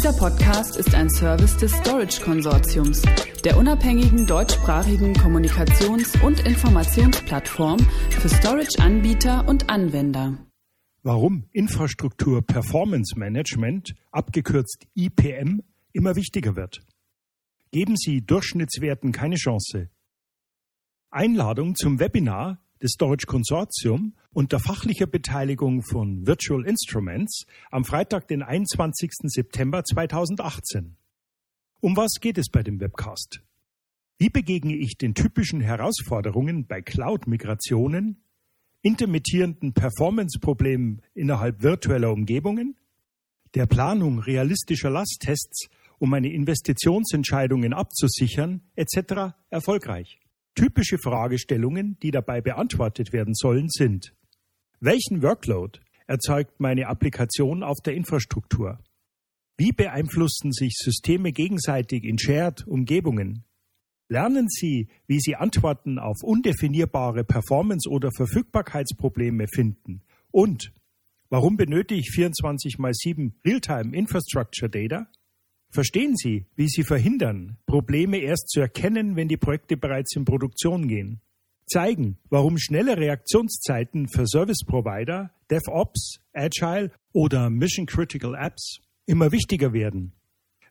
[0.00, 3.02] Dieser Podcast ist ein Service des Storage Konsortiums,
[3.44, 10.38] der unabhängigen deutschsprachigen Kommunikations- und Informationsplattform für Storage-Anbieter und Anwender.
[11.02, 15.60] Warum Infrastruktur Performance Management, abgekürzt IPM,
[15.92, 16.80] immer wichtiger wird.
[17.70, 19.90] Geben Sie Durchschnittswerten keine Chance.
[21.10, 28.42] Einladung zum Webinar des Storage Konsortium unter fachlicher Beteiligung von Virtual Instruments am Freitag, den
[28.42, 29.10] 21.
[29.24, 30.96] September 2018.
[31.80, 33.42] Um was geht es bei dem Webcast?
[34.18, 38.22] Wie begegne ich den typischen Herausforderungen bei Cloud-Migrationen,
[38.82, 42.76] intermittierenden Performance-Problemen innerhalb virtueller Umgebungen,
[43.54, 45.68] der Planung realistischer Lasttests,
[45.98, 49.34] um meine Investitionsentscheidungen abzusichern, etc.
[49.50, 50.18] erfolgreich?
[50.60, 54.12] Typische Fragestellungen, die dabei beantwortet werden sollen, sind
[54.78, 58.78] Welchen Workload erzeugt meine Applikation auf der Infrastruktur?
[59.56, 63.46] Wie beeinflussen sich Systeme gegenseitig in Shared-Umgebungen?
[64.10, 70.02] Lernen Sie, wie Sie Antworten auf undefinierbare Performance- oder Verfügbarkeitsprobleme finden.
[70.30, 70.74] Und
[71.30, 75.06] warum benötige ich 24 x 7 Realtime Infrastructure Data?
[75.70, 80.88] Verstehen Sie, wie Sie verhindern, Probleme erst zu erkennen, wenn die Projekte bereits in Produktion
[80.88, 81.20] gehen.
[81.66, 89.72] Zeigen, warum schnelle Reaktionszeiten für Service Provider, DevOps, Agile oder Mission Critical Apps immer wichtiger
[89.72, 90.12] werden.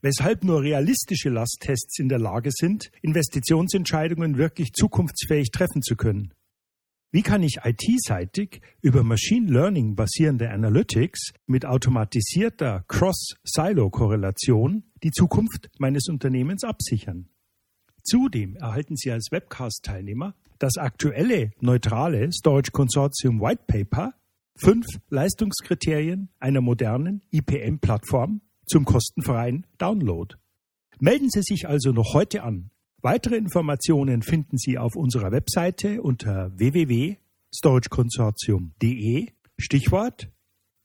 [0.00, 6.34] Weshalb nur realistische Lasttests in der Lage sind, Investitionsentscheidungen wirklich zukunftsfähig treffen zu können.
[7.10, 16.08] Wie kann ich IT-seitig über Machine Learning basierende Analytics mit automatisierter Cross-Silo-Korrelation die Zukunft meines
[16.08, 17.30] Unternehmens absichern?
[18.02, 24.12] Zudem erhalten Sie als Webcast-Teilnehmer das aktuelle neutrale Storage Consortium White Paper
[24.56, 30.34] fünf Leistungskriterien einer modernen IPM-Plattform zum kostenfreien Download.
[31.00, 32.70] Melden Sie sich also noch heute an
[33.00, 40.32] Weitere Informationen finden Sie auf unserer Webseite unter www.storageconsortium.de Stichwort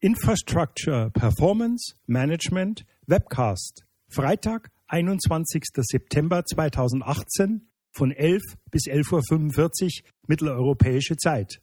[0.00, 5.62] Infrastructure Performance Management Webcast Freitag, 21.
[5.74, 11.62] September 2018 von 11 bis 11.45 Uhr mitteleuropäische Zeit.